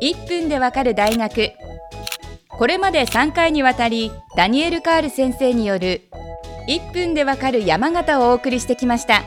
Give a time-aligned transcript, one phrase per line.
[0.00, 1.50] 1分でわかる大学。
[2.48, 6.02] これまで3回にわたりダニエル・カール先生による
[6.68, 9.22] 1分でわかる山形をお送りしてきました。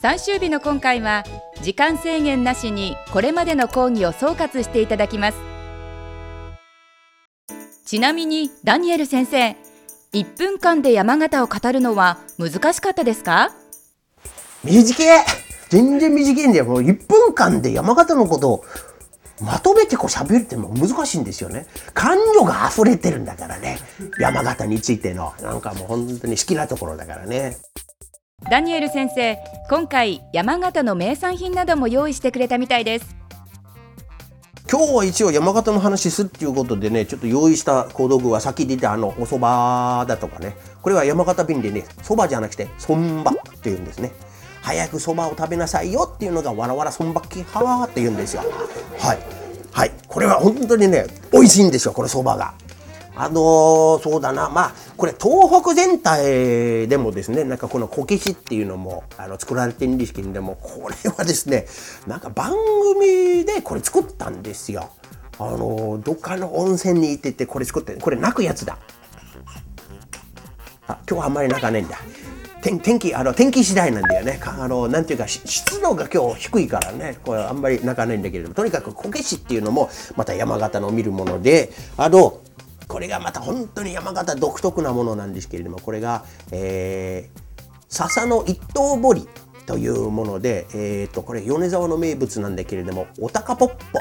[0.00, 1.24] 最終日の今回は
[1.62, 5.38] 時間制限なしにこれまでの講義を総括していただきます。
[7.84, 9.56] ちなみにダニエル先生
[10.12, 13.52] 1分間で山形を語るのは難しかったですか？
[14.64, 15.49] 短い。
[15.70, 16.66] 全然短いんだよ。
[16.66, 18.64] もう1分間で山形のことを
[19.40, 21.66] まとめてこう喋るっても難しいんですよね。
[21.94, 23.78] 感情が溢れてるんだからね。
[24.18, 25.32] 山形についての。
[25.40, 27.56] なんかもう本当に好きなところだからね。
[28.48, 29.38] ダニエル先生
[29.68, 33.16] 今回山形の名産品なども用意してくれたみたいです
[34.70, 44.12] 今日は一応山形の話するっていうことでねちょっと用意した小道具はさっき出たあのお蕎麦だとかねこれは山形便でね蕎麦じゃなくてそんばっていうんですね
[44.62, 48.42] 早くそばを食べなさいよっていうのがわらわらそんばっきはーって言うんですよ。
[48.98, 49.18] はい。
[49.72, 49.92] はい。
[50.06, 52.54] これは本当にね美味しいんですよこれそばが。
[53.16, 54.48] あのー、そうだな。
[54.48, 61.66] まあこれ東北全体でもですねなんかこのこけしっていうのもあの作られてるんですけれどもこれはですね
[62.06, 62.54] なんか番
[62.94, 64.90] 組でこれ作ったんですよ。
[65.38, 68.78] あのー、どっかの温泉に行っててこれ作ってこれ泣くやつだ。
[70.86, 71.98] あ今日はあんまり泣かないんだ。
[72.62, 82.40] 天天気あの天気次第なんだよねあのなんていうか湿度が今日低いからねこれあんまり泣かないんだけれどもとにかくこけしっていうのもまた山形の見るものであの
[82.86, 87.40] これがまた本当に山形独特なものなんですけれどもこれが、えー、
[87.88, 89.28] 笹の一刀彫り
[89.66, 94.00] というもので、えーと、これ米沢の名物なんだけれどもおたかぽっぽ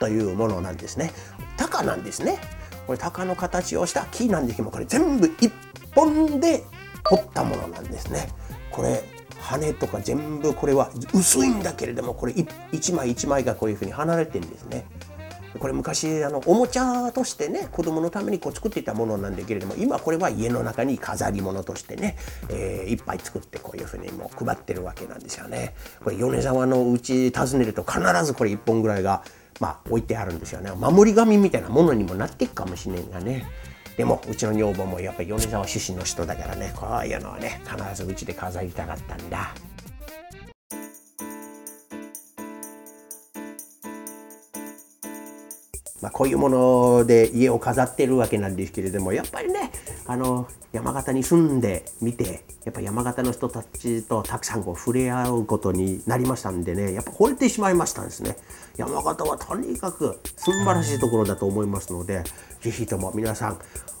[0.00, 1.12] というものなんですね。
[1.56, 2.38] 鷹なんですね。
[2.86, 5.52] これ鷹の形をした木なんですけどもこれ全部一
[5.94, 6.64] 本で
[7.08, 8.28] 彫ったものなんですね。
[8.70, 9.02] これ
[9.38, 12.34] 羽とか全部これは薄いんだけれどもこれ
[12.72, 14.84] 一枚一枚がこういうふうに離れてるんですね。
[15.58, 22.16] これ昔あのおもちゃとしてね子供のためにこう作っていたものなんだけれども今これは家の中に飾り物としてね、
[22.50, 25.74] えー、いっぱい作ってこういうふうにもう配ってるわけなんですよね。
[26.04, 29.22] これ米沢のうち訪ねると必ずこれ1本ぐらいが
[29.60, 30.70] まあ置いてあるんですよね。
[30.72, 33.46] 守り神みたいなものにもなっていくかもしれんがね。
[33.96, 39.54] でもうちの女房もやっぱり米沢出身の人だからねこういうのはね必ずうちで飾りたかったんだ。
[46.02, 49.72] まあ、こういうもので家を飾ってるわけなんですけれどもやっぱりね
[50.06, 58.36] あの山形に住んでみてやっぱ山形の人たちとたくさんこう触れ合うことになりましたんでねやっぱ惚れてしまいましたんですね
[58.76, 62.22] 山形はとにかく素晴らしいところだと思いますので
[62.60, 63.58] 是非とも皆さん